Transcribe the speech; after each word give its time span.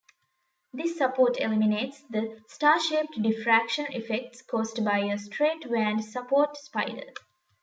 This 0.73 0.97
support 0.97 1.39
eliminates 1.39 2.01
the 2.09 2.41
"star-shaped" 2.47 3.21
diffraction 3.21 3.85
effects 3.91 4.41
caused 4.41 4.83
by 4.83 4.97
a 4.97 5.19
straight-vaned 5.19 6.01
support 6.03 6.57
spider. 6.57 7.05